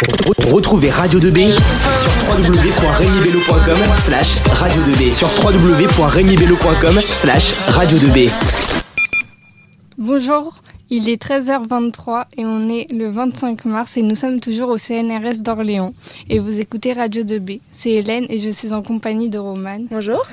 [0.00, 1.52] Retrouvez Radio 2B
[2.00, 8.30] sur www.remibello.com slash radio 2B sur www.remibello.com slash radio 2B.
[9.98, 10.54] Bonjour,
[10.88, 15.42] il est 13h23 et on est le 25 mars et nous sommes toujours au CNRS
[15.42, 15.92] d'Orléans
[16.30, 17.60] et vous écoutez Radio 2B.
[17.70, 19.86] C'est Hélène et je suis en compagnie de Romane.
[19.90, 20.26] Bonjour.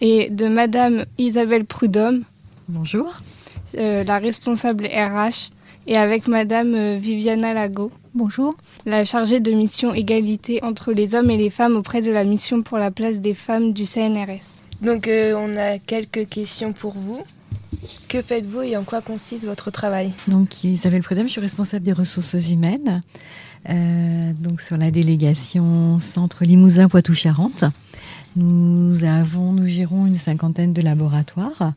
[0.00, 2.22] Et de Madame Isabelle Prudhomme.
[2.68, 3.12] Bonjour.
[3.76, 5.50] Euh, la responsable RH
[5.88, 7.90] et avec Madame euh, Viviana Lago.
[8.14, 8.54] Bonjour.
[8.86, 12.62] La chargée de mission égalité entre les hommes et les femmes auprès de la mission
[12.62, 14.64] pour la place des femmes du CNRS.
[14.82, 17.20] Donc euh, on a quelques questions pour vous.
[18.08, 21.92] Que faites-vous et en quoi consiste votre travail Donc Isabelle Prudhomme, je suis responsable des
[21.92, 23.00] ressources humaines.
[23.68, 27.64] Euh, donc sur la délégation Centre Limousin Poitou-Charentes.
[28.34, 31.74] Nous avons, nous gérons une cinquantaine de laboratoires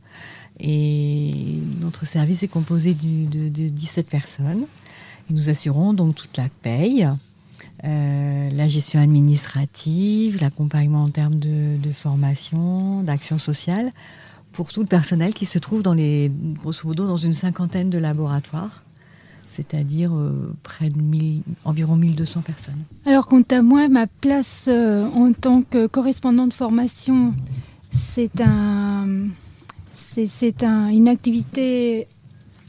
[0.59, 1.33] et
[1.79, 4.65] notre service est composé de, 17 personnes.
[5.29, 7.09] Nous assurons donc toute la paye,
[7.85, 13.91] euh, la gestion administrative, l'accompagnement en termes de, formation, d'action sociale
[14.51, 17.97] pour tout le personnel qui se trouve dans les, grosso modo dans une cinquantaine de
[17.97, 18.83] laboratoires,
[19.47, 22.83] c'est-à-dire euh, près de 1000, environ 1200 personnes.
[23.05, 27.33] Alors quant à moi, ma place euh, en tant que correspondant de formation,
[27.91, 29.07] c'est un,
[30.61, 32.07] un, une activité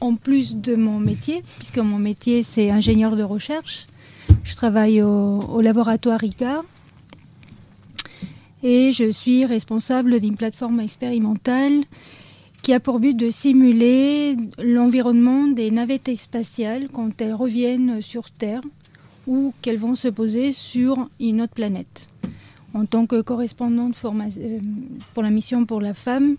[0.01, 3.85] en plus de mon métier, puisque mon métier c'est ingénieur de recherche.
[4.43, 6.63] Je travaille au, laboratoire ICA
[8.63, 11.83] et je suis responsable d'une plateforme expérimentale
[12.61, 18.61] qui a pour but de simuler l'environnement des navettes spatiales quand elles reviennent sur Terre
[19.27, 22.07] ou qu'elles vont se poser sur une autre planète.
[22.73, 24.59] En tant que correspondante euh,
[25.13, 26.35] pour la mission pour la femme,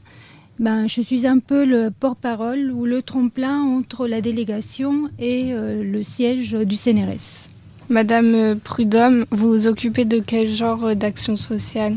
[0.58, 5.82] ben, je suis un peu le porte-parole ou le tremplin entre la délégation et euh,
[5.82, 7.48] le siège du CNRS.
[7.88, 11.96] Madame Prudhomme, vous vous occupez de quel genre d'action sociale?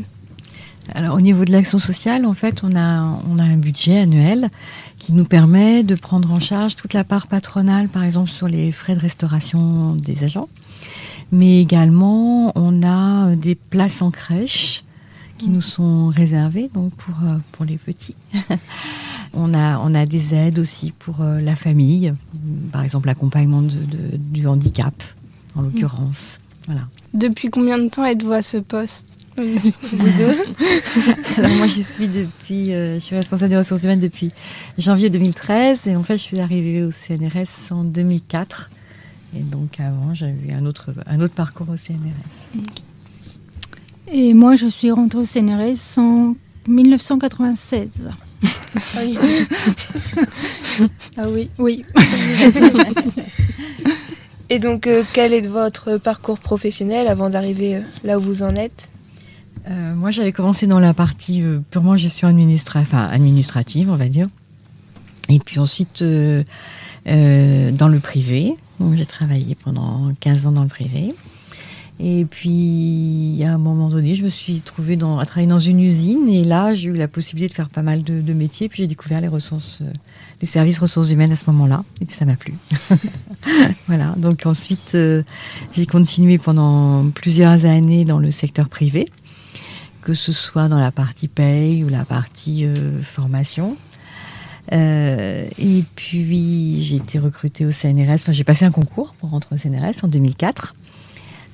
[0.94, 4.50] Alors au niveau de l'action sociale, en fait, on a, on a un budget annuel
[4.98, 8.72] qui nous permet de prendre en charge toute la part patronale, par exemple sur les
[8.72, 10.48] frais de restauration des agents.
[11.32, 14.84] Mais également, on a des places en crèche
[15.40, 18.14] qui nous sont réservées donc pour, euh, pour les petits.
[19.34, 22.12] on, a, on a des aides aussi pour euh, la famille,
[22.72, 23.72] par exemple l'accompagnement de,
[24.16, 24.94] du handicap,
[25.54, 26.38] en l'occurrence.
[26.66, 26.82] Voilà.
[27.14, 29.06] Depuis combien de temps êtes-vous à ce poste
[29.36, 30.36] vous deux?
[31.38, 34.30] Alors moi j'y suis depuis, euh, je suis responsable des ressources humaines depuis
[34.76, 38.70] janvier 2013 et en fait je suis arrivée au CNRS en 2004
[39.36, 42.60] et donc avant j'avais eu un autre, un autre parcours au CNRS.
[44.08, 46.34] Et moi je suis rentrée au CNRS en
[46.68, 48.10] 1996.
[48.74, 49.18] ah oui.
[51.16, 51.84] ah oui, oui.
[54.52, 58.56] Et donc, euh, quel est votre parcours professionnel avant d'arriver euh, là où vous en
[58.56, 58.90] êtes?
[59.68, 64.26] Euh, moi, j'avais commencé dans la partie purement gestion administrative, on va dire.
[65.28, 66.02] Et puis ensuite,
[67.06, 68.56] euh, dans le privé.
[68.94, 71.12] J'ai travaillé pendant 15 ans dans le privé.
[72.02, 76.28] Et puis, à un moment donné, je me suis trouvée à travailler dans une usine.
[76.28, 78.68] Et là, j'ai eu la possibilité de faire pas mal de, métiers.
[78.70, 79.80] Puis j'ai découvert les ressources,
[80.40, 81.84] les services ressources humaines à ce moment-là.
[82.00, 82.54] Et puis ça m'a plu.
[83.86, 84.14] voilà.
[84.16, 84.96] Donc ensuite,
[85.72, 89.06] j'ai continué pendant plusieurs années dans le secteur privé
[90.02, 93.76] que ce soit dans la partie paye ou la partie euh, formation.
[94.72, 99.56] Euh, et puis j'ai été recrutée au CNRS, enfin j'ai passé un concours pour rentrer
[99.56, 100.74] au CNRS en 2004.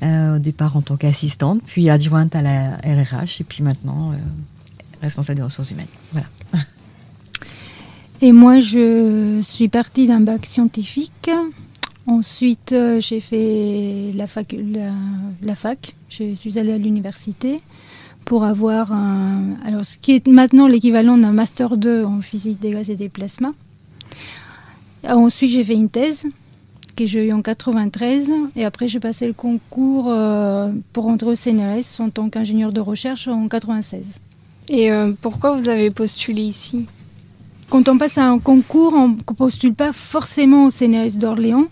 [0.03, 4.13] Euh, au départ en tant qu'assistante, puis adjointe à la RRH, et puis maintenant
[5.01, 5.87] responsable des ressources humaines.
[6.13, 6.27] Voilà.
[8.21, 11.31] Et moi, je suis partie d'un bac scientifique.
[12.07, 14.55] Ensuite, j'ai fait la fac,
[15.43, 15.97] la fac.
[16.11, 17.59] Je suis allée à l'université
[18.27, 22.73] pour avoir un, alors ce qui est maintenant l'équivalent d'un master 2 en physique des
[22.73, 23.53] gaz et des plasmas.
[25.09, 26.23] Ensuite, j'ai fait une thèse
[26.97, 31.35] que j'ai eue en 93 et après j'ai passé le concours euh, pour rentrer au
[31.35, 34.05] CNRS en tant qu'ingénieur de recherche en 96.
[34.69, 36.87] Et euh, pourquoi vous avez postulé ici?
[37.69, 41.67] Quand on passe à un concours, on ne postule pas forcément au CNRS d'Orléans,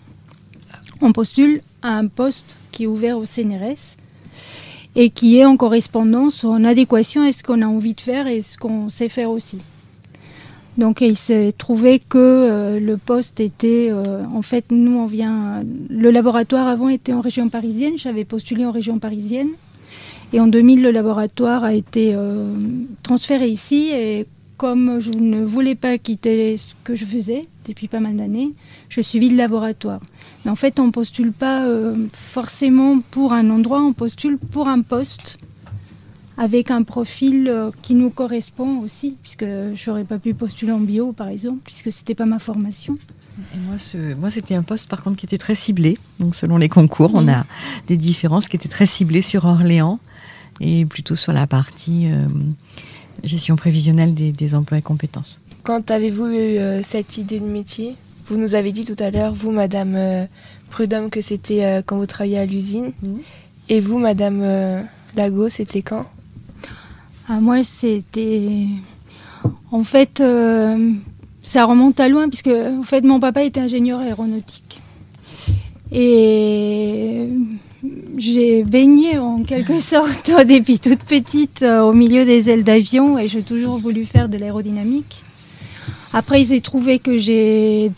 [1.01, 3.97] on postule à un poste qui est ouvert au CNRS
[4.95, 8.41] et qui est en correspondance, en adéquation à ce qu'on a envie de faire et
[8.41, 9.59] ce qu'on sait faire aussi.
[10.77, 15.63] Donc il s'est trouvé que euh, le poste était, euh, en fait, nous on vient,
[15.89, 19.49] le laboratoire avant était en région parisienne, j'avais postulé en région parisienne,
[20.33, 22.53] et en 2000 le laboratoire a été euh,
[23.03, 24.27] transféré ici, et
[24.57, 28.51] comme je ne voulais pas quitter ce que je faisais depuis pas mal d'années,
[28.89, 29.99] je suivi le laboratoire.
[30.43, 34.81] Mais en fait, on postule pas euh, forcément pour un endroit, on postule pour un
[34.81, 35.37] poste
[36.37, 39.45] avec un profil euh, qui nous correspond aussi, puisque
[39.75, 42.97] j'aurais pas pu postuler en bio, par exemple, puisque c'était pas ma formation.
[43.53, 45.97] Et moi, ce, moi, c'était un poste par contre qui était très ciblé.
[46.19, 47.45] Donc, selon les concours, on a
[47.87, 49.99] des différences qui étaient très ciblées sur Orléans
[50.61, 52.27] et plutôt sur la partie euh,
[53.23, 55.41] gestion prévisionnelle des, des emplois et compétences.
[55.63, 57.95] Quand avez-vous eu euh, cette idée de métier?
[58.27, 60.25] Vous nous avez dit tout à l'heure, vous, Madame euh,
[60.69, 62.91] Prudhomme, que c'était euh, quand vous travailliez à l'usine.
[63.69, 64.81] Et vous, Madame euh,
[65.15, 66.05] Lago, c'était quand?
[67.27, 68.67] Ah, moi, c'était.
[69.71, 70.91] En fait, euh,
[71.41, 74.81] ça remonte à loin, puisque en fait, mon papa était ingénieur aéronautique.
[75.91, 77.27] Et
[78.17, 83.27] j'ai baigné en quelque sorte depuis toute petite euh, au milieu des ailes d'avion et
[83.27, 85.23] j'ai toujours voulu faire de l'aérodynamique.
[86.13, 87.91] Après, il s'est trouvé que j'ai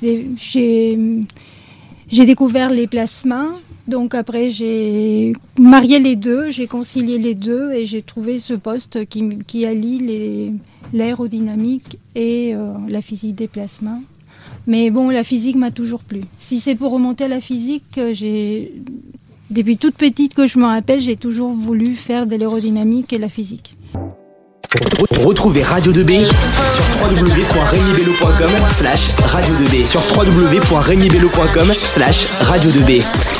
[2.11, 3.49] découvert les plasmas.
[3.87, 9.05] Donc après, j'ai marié les deux, j'ai concilié les deux et j'ai trouvé ce poste
[9.05, 10.53] qui, qui allie
[10.93, 13.99] l'aérodynamique et euh, la physique des plasmas.
[14.65, 16.21] Mais bon, la physique m'a toujours plu.
[16.37, 18.13] Si c'est pour remonter à la physique, euh,
[19.49, 23.29] depuis toute petite que je me rappelle, j'ai toujours voulu faire de l'aérodynamique et la
[23.29, 23.77] physique.
[25.25, 33.36] Retrouvez Radio 2B sur www.regnibello.com slash radio 2B sur www.regnibello.com slash radio 2B.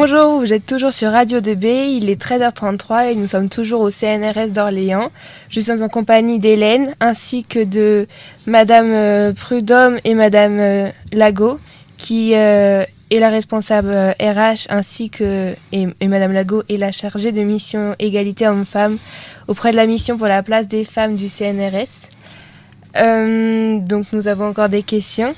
[0.00, 3.90] Bonjour, vous êtes toujours sur Radio 2B, il est 13h33 et nous sommes toujours au
[3.90, 5.10] CNRS d'Orléans.
[5.50, 8.06] Je suis en compagnie d'Hélène ainsi que de
[8.46, 11.58] Madame euh, Prudhomme et Madame euh, Lago
[11.96, 17.40] qui euh, est la responsable RH ainsi que et, Madame Lago est la chargée de
[17.40, 18.98] mission égalité homme-femme
[19.48, 22.12] auprès de la mission pour la place des femmes du CNRS.
[22.94, 25.34] Donc nous avons encore des questions.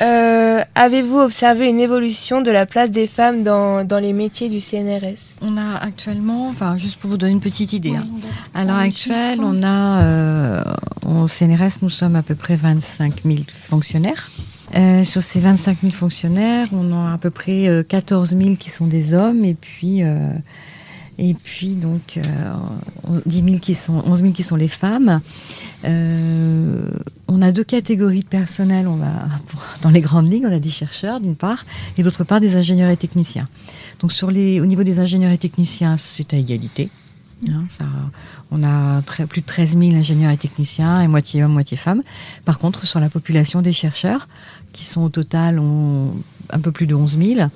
[0.00, 4.60] Euh, Avez-vous observé une évolution de la place des femmes dans, dans les métiers du
[4.60, 8.06] CNRS On a actuellement, enfin, juste pour vous donner une petite idée, hein.
[8.14, 8.28] On va
[8.60, 10.62] à l'heure actuelle, on a, euh,
[11.06, 14.30] au CNRS, nous sommes à peu près 25 000 fonctionnaires.
[14.76, 18.70] Euh, sur ces 25 000 fonctionnaires, on a à peu près euh, 14 000 qui
[18.70, 20.30] sont des hommes et puis, euh,
[21.18, 25.20] et puis donc euh, 10 000 qui sont, 11 000 qui sont les femmes.
[25.84, 26.82] Euh,
[27.28, 28.88] on a deux catégories de personnel.
[29.82, 31.64] Dans les grandes lignes, on a des chercheurs d'une part
[31.96, 33.48] et d'autre part des ingénieurs et techniciens.
[34.00, 34.30] Donc au
[34.66, 36.90] niveau des ingénieurs et techniciens, c'est à égalité.
[37.48, 37.66] Hein,
[38.50, 42.02] on a plus de 13 000 ingénieurs et techniciens, et moitié hommes, moitié femmes.
[42.44, 44.26] Par contre, sur la population des chercheurs,
[44.72, 45.60] qui sont au total
[46.50, 47.48] un peu plus de 11 000,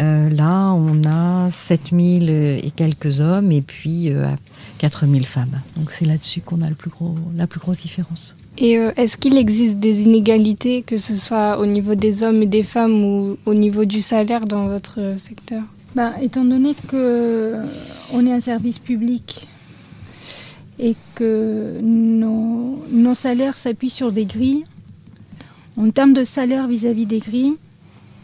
[0.00, 4.26] euh, là, on a 7 000 et quelques hommes, et puis euh,
[4.78, 5.60] 4 000 femmes.
[5.76, 8.34] Donc c'est là-dessus qu'on a la plus grosse différence.
[8.62, 12.46] Et euh, est-ce qu'il existe des inégalités, que ce soit au niveau des hommes et
[12.46, 15.62] des femmes ou au niveau du salaire dans votre euh, secteur?
[15.94, 17.56] Ben, étant donné que
[18.12, 19.48] on est un service public
[20.78, 24.64] et que nos, salaires s'appuient sur des grilles,
[25.76, 27.56] en termes de salaire vis-à-vis des grilles,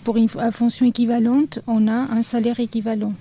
[0.04, 3.12] pour une fonction équivalente, on a un salaire équivalent.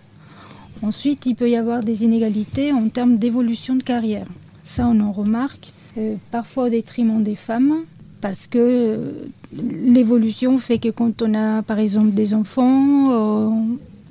[0.83, 4.27] Ensuite, il peut y avoir des inégalités en termes d'évolution de carrière.
[4.63, 5.84] Ça, on en remarque, euh,
[6.31, 7.83] parfois au détriment des femmes,
[8.21, 9.11] parce que euh,
[9.53, 13.49] l'évolution fait que quand on a, par exemple, des enfants, euh,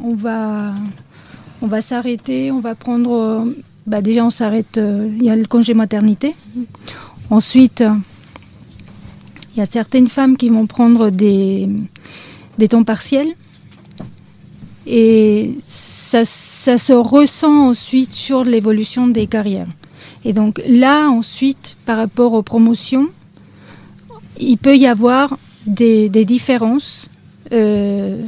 [0.01, 0.75] on va,
[1.63, 3.13] on va s'arrêter, on va prendre.
[3.13, 3.45] euh,
[3.87, 4.79] bah déjà, on s'arrête.
[4.79, 6.35] euh, Il y a le congé maternité.
[7.31, 7.93] Ensuite, euh,
[9.55, 11.69] il y a certaines femmes qui vont prendre des,
[12.59, 13.29] des temps partiels.
[14.87, 19.69] Et ça, ça se ressent ensuite sur l'évolution des carrières.
[20.25, 23.07] Et donc là, ensuite, par rapport aux promotions,
[24.39, 27.09] il peut y avoir des, des différences.
[27.53, 28.23] Euh,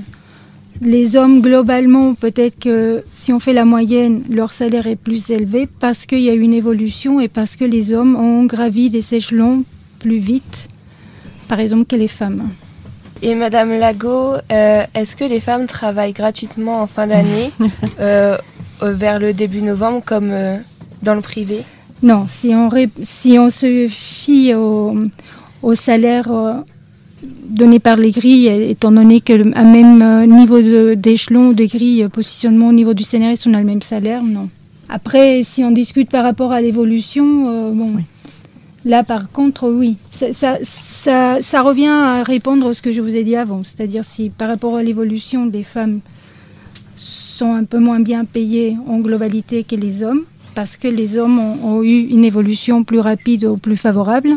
[0.82, 5.66] les hommes, globalement, peut-être que si on fait la moyenne, leur salaire est plus élevé
[5.80, 9.14] parce qu'il y a eu une évolution et parce que les hommes ont gravi des
[9.14, 9.64] échelons
[9.98, 10.68] plus vite,
[11.48, 12.44] par exemple, que les femmes.
[13.22, 17.50] Et Madame Lago, euh, est-ce que les femmes travaillent gratuitement en fin d'année
[18.00, 18.36] euh,
[18.82, 20.58] vers le début novembre comme euh,
[21.02, 21.64] dans le privé?
[22.02, 24.94] Non, si on, ré- si on se fie au,
[25.62, 26.54] au salaire euh,
[27.48, 32.08] donné par les grilles, étant donné qu'à même euh, niveau de- d'échelon, de, grille, euh,
[32.08, 34.48] positionnement au niveau du CNRS, on a le même salaire, non.
[34.88, 38.02] Après, si on discute par rapport à l'évolution, euh, bon, Oui.
[38.84, 39.96] là par contre, oui.
[40.10, 43.62] Ça, ça, ça, ça revient à répondre à ce que je vous ai dit avant,
[43.64, 46.00] c'est-à-dire si par rapport à l'évolution, les femmes
[46.94, 50.22] sont un peu moins bien payées en globalité que les hommes,
[50.56, 54.30] parce que les hommes ont, ont eu une évolution plus rapide ou plus favorable.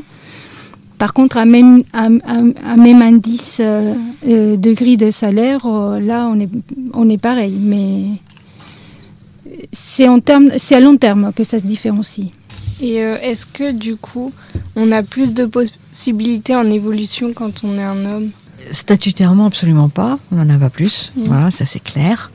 [0.99, 3.93] Par contre, à même, à, à- à même indice euh,
[4.27, 6.49] euh, de grille de salaire, euh, là, on est,
[6.93, 7.55] on est pareil.
[7.59, 8.03] Mais
[9.71, 12.27] c'est en termes, c'est à long terme que ça se différencie.
[12.81, 14.31] Et euh, est-ce que du coup,
[14.75, 18.29] on a plus de possibilités en évolution quand on est un homme?
[18.71, 20.19] Statutairement, absolument pas.
[20.31, 21.11] On n'en a pas plus.
[21.15, 21.21] Mm.
[21.25, 22.29] Voilà, ça c'est clair.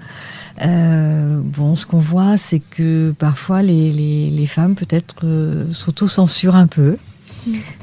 [0.63, 6.57] Euh, bon, ce qu'on voit, c'est que parfois les, les, les femmes peut-être euh, s'auto-censurent
[6.57, 6.97] un peu,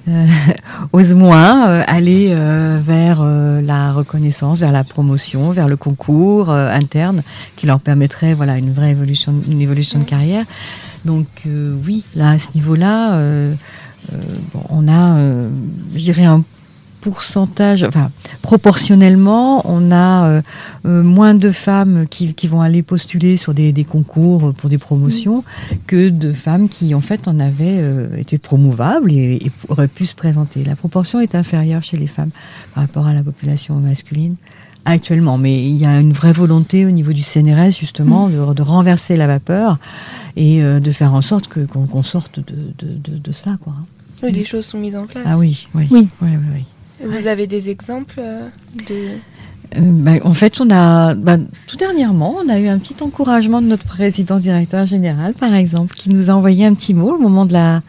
[0.08, 0.28] euh,
[0.94, 7.22] osent moins euh, aller euh, vers la reconnaissance, vers la promotion, vers le concours interne
[7.56, 10.46] qui leur permettrait voilà une vraie évolution, une évolution de carrière.
[11.06, 13.20] Donc oui, là à ce niveau-là,
[14.54, 15.18] bon, on a,
[15.96, 16.44] je dirais un
[17.02, 20.42] pourcentage, enfin proportionnellement, on a euh,
[20.86, 24.78] euh, moins de femmes qui, qui vont aller postuler sur des, des concours pour des
[24.78, 25.44] promotions
[25.88, 30.06] que de femmes qui en fait en avaient euh, été promouvables et, et auraient pu
[30.06, 30.64] se présenter.
[30.64, 32.30] La proportion est inférieure chez les femmes
[32.74, 34.36] par rapport à la population masculine
[34.86, 38.62] actuellement, mais il y a une vraie volonté au niveau du CNRS justement de, de
[38.64, 39.78] renverser la vapeur
[40.36, 43.74] et euh, de faire en sorte que qu'on sorte de, de, de, de cela quoi.
[44.24, 45.24] Oui, des choses sont mises en place.
[45.28, 46.08] Ah oui, oui, Oui.
[46.22, 46.66] oui, oui, oui.
[47.04, 48.48] Vous avez des exemples euh,
[48.88, 48.96] de...
[49.78, 53.62] Euh, bah, en fait, on a bah, tout dernièrement, on a eu un petit encouragement
[53.62, 57.20] de notre président directeur général, par exemple, qui nous a envoyé un petit mot au
[57.20, 57.82] moment de la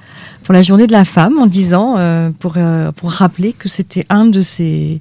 [0.44, 4.06] pour la journée de la femme, en disant euh, pour euh, pour rappeler que c'était
[4.10, 5.00] un de ses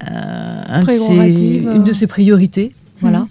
[0.00, 3.20] un de ses- Prérogatives, une de ses priorités, voilà.
[3.20, 3.28] Mhm.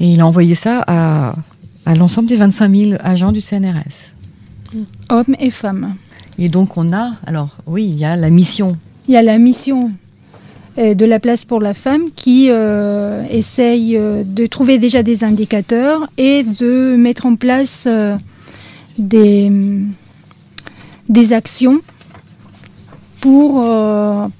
[0.00, 1.36] Et il a envoyé ça à
[1.84, 4.12] à l'ensemble des 25 000 agents du CNRS.
[5.08, 5.94] Hommes et femmes.
[6.38, 8.76] Et donc on a, alors oui, il y a la mission
[9.08, 9.90] Il y a la mission
[10.78, 15.22] euh, de la place pour la femme qui euh, essaye euh, de trouver déjà des
[15.22, 17.88] indicateurs et de mettre en place
[18.98, 19.50] des,
[21.08, 21.80] des actions
[23.20, 23.64] pour,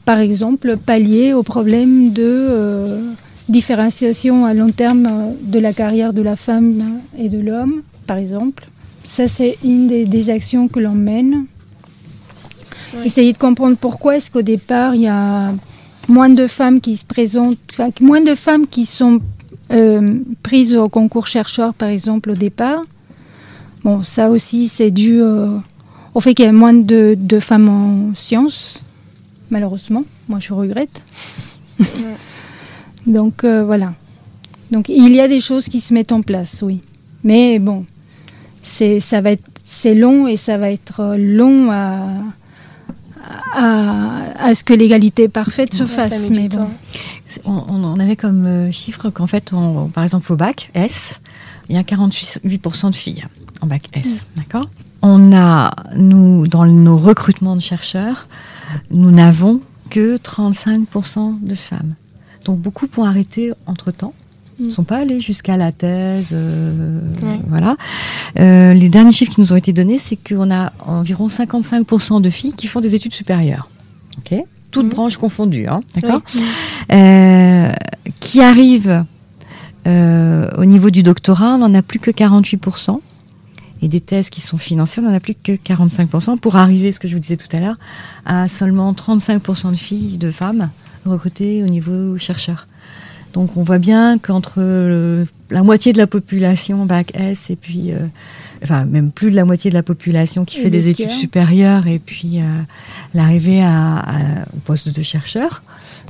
[0.05, 3.01] par exemple, pallier au problème de
[3.49, 8.69] différenciation à long terme de la carrière de la femme et de l'homme, par exemple.
[9.03, 11.47] Ça, c'est une des actions que l'on mène.
[12.95, 13.07] Oui.
[13.07, 15.52] Essayer de comprendre pourquoi est-ce qu'au départ, il y a
[16.09, 19.21] moins de femmes qui se présentent, enfin, moins de femmes qui sont
[19.73, 22.83] euh, prises au concours chercheur, par exemple, au départ.
[23.83, 25.59] Bon, ça aussi, c'est dû euh,
[26.14, 28.83] au fait qu'il y a moins de, de femmes en sciences,
[29.50, 30.02] malheureusement.
[30.28, 31.02] Moi, je regrette.
[33.07, 33.95] Donc, euh, voilà.
[34.71, 36.81] Donc, il y a des choses qui se mettent en place, oui.
[37.23, 37.85] Mais bon,
[38.62, 42.16] c'est, ça va être, c'est long et ça va être euh, long à,
[43.57, 46.13] à, à ce que l'égalité parfaite se fasse.
[46.31, 46.69] mais bon.
[47.45, 51.21] On, avait comme euh, chiffre qu'en fait, on- par exemple au bac S,
[51.69, 53.25] il y a 48% de filles
[53.61, 54.69] en bac S, d'accord?
[55.03, 58.29] On a, nous, dans nos recrutements de chercheurs,
[58.91, 59.61] nous n'avons
[59.91, 61.95] que 35% de femmes.
[62.45, 64.15] Donc beaucoup ont arrêté entre-temps.
[64.59, 66.29] Ils ne sont pas allés jusqu'à la thèse.
[66.33, 67.41] euh, Ouais.
[67.49, 67.77] Voilà.
[68.39, 72.31] Euh, les derniers chiffres qui nous ont été donnés, c'est qu'on a environ 55% de
[72.31, 73.69] filles qui font des études supérieures.
[74.19, 74.35] Ok
[74.71, 74.91] Toutes Mhm.
[74.93, 75.67] branches confondues.
[75.69, 76.43] Hein, d'accord Oui.
[76.93, 77.73] euh,
[78.21, 79.05] qui arrive
[79.87, 83.01] euh, au niveau du doctorat, on n'en a plus que 48%.
[83.83, 86.39] Et des thèses qui sont financées, on n'en a plus que 45%.
[86.39, 87.77] Pour arriver, ce que je vous disais tout à l'heure,
[88.25, 90.71] à seulement 35% de filles, de femmes
[91.05, 92.67] recrutées au niveau chercheur.
[93.37, 94.61] Donc on voit bien qu'entre
[95.50, 97.99] la moitié de la population bac S et puis, euh,
[98.62, 101.87] enfin même plus de la moitié de la population qui Et fait des études supérieures
[101.87, 102.45] et puis euh,
[103.12, 105.62] l'arrivée à, à- au poste de chercheur,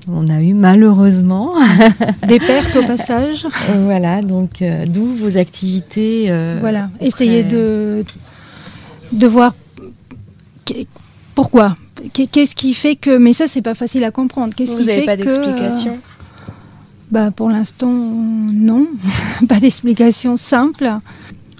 [0.06, 1.54] on a eu malheureusement,
[2.28, 3.44] Des pertes au passage.
[3.80, 6.26] voilà, donc euh, d'où vos activités.
[6.28, 8.04] euh, Voilà, auprès- essayer de,
[9.10, 9.52] de voir
[11.34, 11.74] pourquoi.
[12.12, 13.16] Qu'est- Qu'est-ce qui fait que.
[13.18, 14.54] Mais ça, c'est pas facile à comprendre.
[14.54, 15.98] Qu'est-ce Vous qui n'avez fait pas que, d'explication
[17.10, 18.86] bah, Pour l'instant, non.
[19.48, 20.90] pas d'explication simple.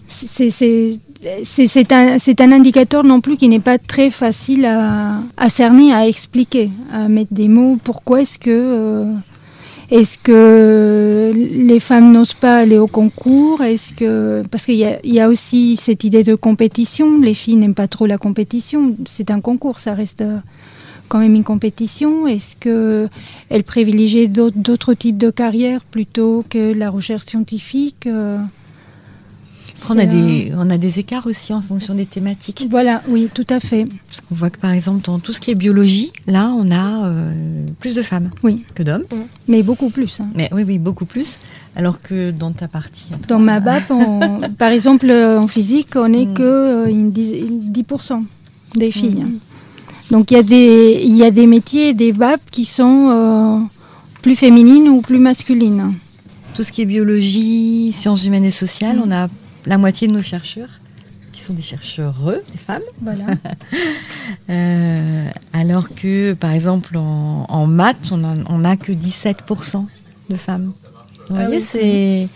[0.08, 0.50] C'est-
[1.92, 7.08] un, un indicateur non plus qui n'est pas très facile à, cerner, à expliquer, à
[7.08, 7.78] mettre des mots.
[7.82, 8.50] Pourquoi est-ce que.
[8.50, 9.12] euh,
[9.88, 13.62] est-ce que les femmes n'osent pas aller au concours?
[13.62, 17.20] Est-ce que parce qu'il y y a aussi cette idée de compétition.
[17.20, 18.96] Les filles n'aiment pas trop la compétition.
[19.06, 20.24] C'est un concours, ça reste
[21.08, 22.26] quand même une compétition.
[22.26, 23.08] Est-ce que
[23.48, 28.38] elles privilégient d'autres, types de carrières plutôt que la recherche scientifique euh,
[29.90, 32.62] On a, des, on a des écarts aussi en fonction des thématiques.
[32.62, 33.84] euh, Voilà, oui, tout à fait.
[34.08, 37.06] Parce qu'on voit que par exemple, dans tout ce qui est biologie, là, on a
[37.08, 37.32] euh,
[37.78, 38.64] plus de femmes Oui.
[38.74, 39.04] que d'hommes.
[39.48, 40.18] Mais beaucoup plus.
[40.20, 40.28] hein.
[40.34, 41.36] Mais oui, oui, beaucoup plus.
[41.74, 43.04] Alors que dans ta partie.
[43.28, 46.34] Dans ma BAP, on- par exemple, euh, en physique, on n'est Mm.
[46.34, 48.22] que euh, une dix- 10%
[48.76, 49.24] des filles.
[49.24, 49.38] Mm.
[50.10, 53.58] Donc il y, a des- il y a des métiers, des BAP qui sont euh,
[54.22, 55.94] plus féminines ou plus masculines.
[56.54, 59.28] Tout ce qui est biologie, sciences humaines et sociales, on a
[59.66, 60.68] la moitié de nos chercheurs
[61.32, 62.14] qui sont des chercheurs,
[62.52, 62.82] des femmes.
[63.02, 63.24] Voilà.
[64.48, 69.84] Euh, alors que, par exemple, en, en maths, on n'a on a que 17%
[70.30, 70.72] de femmes.
[71.28, 71.60] Vous Ah oui.
[71.60, 72.28] c'est.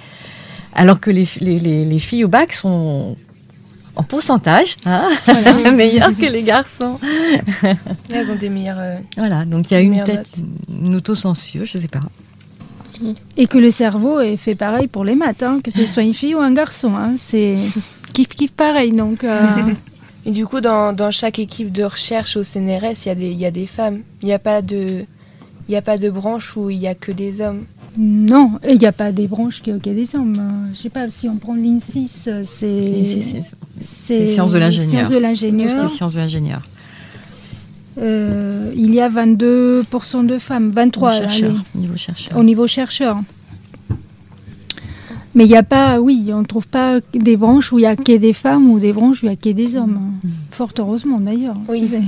[0.74, 3.16] Alors que les, les, les- les filles au bac sont
[3.97, 5.09] en pourcentage hein,
[5.75, 6.99] meilleures que les garçons.
[8.12, 8.78] Elles ont des meilleures.
[8.78, 10.26] euh, Voilà, donc il y a une tête,
[10.68, 12.00] une autocensure, je sais pas.
[13.37, 16.12] Et que le cerveau est fait pareil pour les maths, hein, que ce soit une
[16.14, 16.94] fille ou un garçon.
[16.97, 17.14] hein.
[17.16, 17.56] C'est
[18.12, 18.92] kiff kiff pareil.
[18.92, 19.40] Donc euh,
[20.26, 23.30] Et du coup, dans, dans chaque équipe de recherche au CNRS, il y, a des-
[23.30, 24.00] il y a des femmes.
[24.20, 25.06] Il n'y a pas de.
[25.66, 27.64] Il n'y a pas de branche où il n'y a que des hommes.
[27.99, 30.37] Non, et il n'y a pas des branches qui, a des hommes.
[30.38, 34.52] Euh, Je sais pas si on prend l'INSIS, euh, c'est Et c'est- c'est- c'est sciences
[34.52, 34.88] de l'ingénieur.
[34.90, 35.85] sciences de Tout ce qui l'ingénieur.
[35.85, 36.62] est sciences de l'ingénieur.
[37.99, 42.37] Euh, il y a 22% de femmes, 23 Niveau allez, chercheur, niveau chercheur.
[42.38, 43.16] au niveau chercheur.
[45.35, 47.87] Mais il n'y a pas, oui, on ne trouve pas des branches où il y
[47.87, 50.12] a que des femmes ou des branches où il y a que des hommes.
[50.50, 51.56] Fort heureusement d'ailleurs.
[51.68, 51.88] Oui.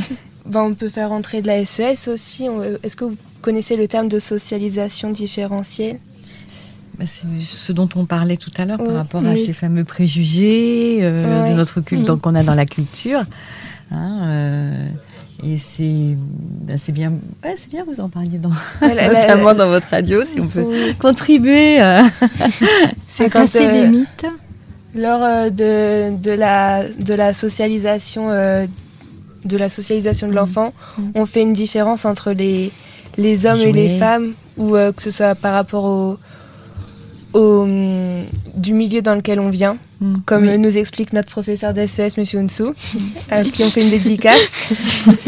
[0.44, 2.48] Ben, on peut faire rentrer de la SES aussi.
[2.48, 5.98] On- euh, Est-ce que vous connaissez le terme de socialisation différentielle
[6.98, 9.84] Bah, c'est ce dont on parlait tout à l'heure Oui, par rapport à ces fameux
[9.84, 11.50] préjugés euh, Ouais.
[11.50, 12.18] de notre culte Mm.
[12.18, 13.22] qu'on a dans la culture.
[13.90, 14.86] Hein, euh,
[15.44, 16.14] et c'est
[16.66, 17.10] bah, c'est bien,
[17.44, 20.62] ouais, c'est bien que vous en parliez dans, notamment dans votre radio, si on peut
[20.66, 20.94] Oui.
[20.98, 21.80] contribuer.
[21.82, 22.02] euh.
[23.18, 24.26] À casser euh, des mythes.
[24.94, 28.66] lors de, de, la, de la socialisation euh,
[29.44, 30.38] de la socialisation de Mhm.
[30.38, 31.12] l'enfant, Mhm.
[31.16, 32.70] on fait une différence entre les,
[33.18, 36.18] les hommes et les femmes, ou euh, que ce soit par rapport au,
[37.32, 40.14] au, hum, du milieu dans lequel on vient, Mm.
[40.26, 40.58] comme Oui.
[40.58, 42.64] nous explique notre professeur d'SES, Monsieur Unsu,
[43.30, 44.50] à qui on fait une dédicace.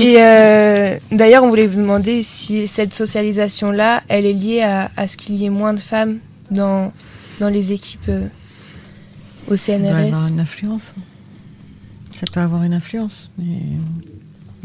[0.01, 5.07] et euh, d'ailleurs, on voulait vous demander si cette socialisation-là, elle est liée à, à
[5.07, 6.19] ce qu'il y ait moins de femmes
[6.51, 6.93] dans,
[7.39, 8.27] dans les équipes euh,
[9.49, 10.07] au Ça doit CNRS.
[10.07, 10.93] avoir une influence.
[12.13, 13.31] Ça peut avoir une influence.
[13.39, 13.61] Mais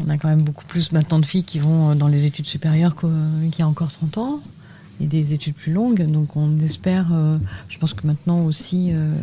[0.04, 2.94] on a quand même beaucoup plus maintenant de filles qui vont dans les études supérieures
[2.94, 3.10] qu'au-
[3.50, 4.40] qu'il y a encore 30 ans.
[5.02, 6.06] Et des études plus longues.
[6.10, 9.14] Donc on espère, euh, je pense que maintenant aussi, euh,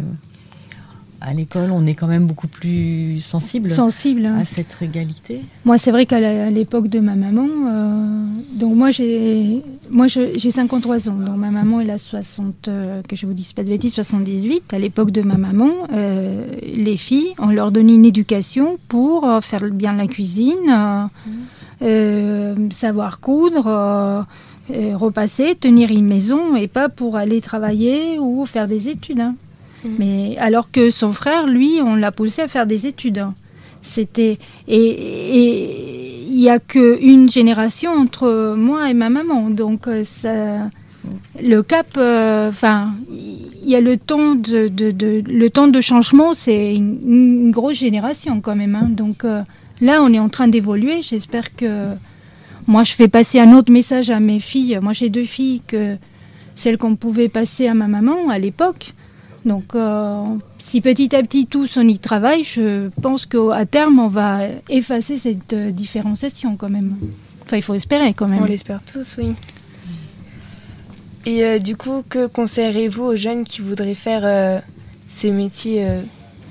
[1.21, 4.37] à l'école, on est quand même beaucoup plus sensible hein.
[4.39, 5.41] à cette égalité.
[5.65, 11.09] Moi, c'est vrai qu'à l'époque de ma maman, euh, donc moi j'ai moi j'ai 53
[11.09, 13.93] ans, donc ma maman elle a 60, euh, que je vous dise pas de bêtises,
[13.93, 14.73] 78.
[14.73, 19.63] À l'époque de ma maman, euh, les filles, on leur donnait une éducation pour faire
[19.71, 21.09] bien la cuisine,
[21.81, 24.25] euh, savoir coudre.
[24.69, 29.21] repasser, tenir une maison et pas pour aller travailler ou faire des études.
[29.21, 29.35] hein.
[29.83, 29.95] Mhm.
[29.99, 33.25] Mais alors que son frère, lui, on l'a poussé à faire des études.
[33.81, 34.37] C'était
[34.67, 40.69] et il y a que une génération entre moi et ma maman, donc euh, ça,
[41.41, 44.69] le cap, euh, enfin, il y a le temps de,
[45.25, 48.75] le temps de changement, c'est une, une grosse génération quand même.
[48.75, 48.89] hein.
[48.89, 49.41] donc euh,
[49.81, 51.01] là, on est en train d'évoluer.
[51.01, 51.89] J'espère que
[52.67, 54.79] moi, je fais passer un autre message à mes filles.
[54.81, 55.95] Moi, j'ai deux filles que
[56.55, 58.93] celles qu'on pouvait passer à ma maman à l'époque.
[59.45, 60.23] Donc, euh,
[60.57, 65.17] si petit à petit tous on y travaille, je pense qu'à terme on va effacer
[65.17, 66.97] cette euh, différenciation quand même.
[67.45, 68.41] Enfin, il faut espérer quand même.
[68.41, 69.33] On l'espère tous, oui.
[71.25, 74.59] Et euh, du coup, que conseillerez-vous aux jeunes qui voudraient faire euh,
[75.07, 75.87] ces métiers,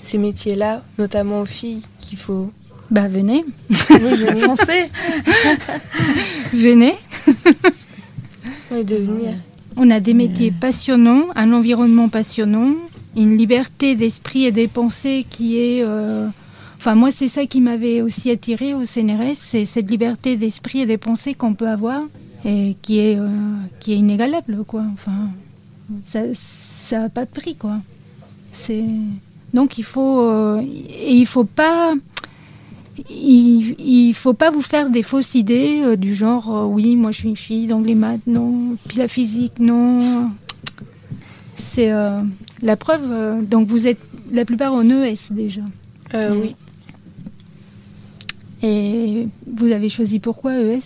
[0.03, 2.51] ces métiers-là, notamment aux filles qu'il faut
[2.91, 4.87] Bah venez, oui, Foncez
[6.55, 6.95] venez.
[8.71, 9.35] oui, devenir.
[9.77, 12.71] On a des métiers passionnants, un environnement passionnant,
[13.17, 15.83] une liberté d'esprit et des pensées qui est.
[15.83, 16.29] euh,
[16.79, 20.87] Enfin, moi, c'est ça qui m'avait aussi attiré au CNRS, c'est cette liberté d'esprit et
[20.87, 22.01] des pensées qu'on peut avoir
[22.45, 23.27] et qui est, euh,
[23.81, 24.83] qui est inégalable, quoi.
[24.93, 25.31] Enfin,
[26.05, 27.75] ça ça n'a pas de prix, quoi.
[29.53, 31.95] Donc il faut euh, et il faut pas
[33.11, 37.11] il, il faut pas vous faire des fausses idées euh, du genre euh, oui moi
[37.11, 40.31] je suis une fille donc les maths non puis la physique non
[41.57, 42.19] c'est euh,
[42.63, 44.01] la preuve donc vous êtes
[44.33, 45.61] la plupart en ES déjà.
[46.15, 46.55] Oui.
[48.63, 50.81] et vous avez choisi pourquoi ES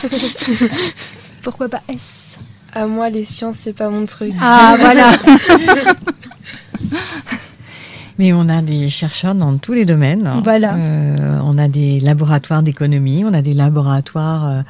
[1.44, 2.38] pourquoi pas S?
[2.76, 4.34] À moi, les sciences, c'est pas mon truc.
[4.42, 5.12] ah voilà
[8.24, 10.32] Mais on a des chercheurs dans tous les domaines.
[10.46, 10.76] Voilà.
[10.76, 14.62] Euh, on a des laboratoires d'économie, on a des laboratoires euh,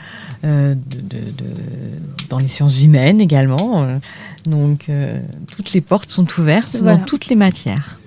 [0.44, 4.00] euh, de, de- de- dans les sciences humaines également.
[4.48, 5.20] Donc, euh,
[5.56, 6.98] toutes les portes sont ouvertes Voilà.
[6.98, 8.00] dans toutes les matières.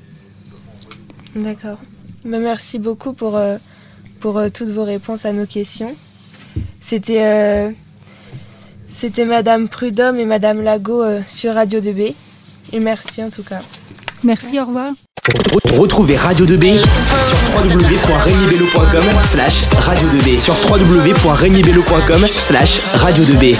[1.36, 1.78] D'accord.
[2.24, 3.38] Ben, merci beaucoup pour,
[4.18, 5.94] pour toutes vos réponses à nos questions.
[6.80, 7.70] C'était euh,
[8.88, 12.14] c'était Madame Prudhomme et Madame Lago euh, sur Radio 2B.
[12.72, 13.60] Et merci en tout cas.
[14.24, 14.92] Merci, au revoir.
[15.78, 16.80] Retrouvez Radio 2B
[17.24, 23.56] sur www.regnibello.com slash radio 2B sur www.regnibello.com slash radio 2B.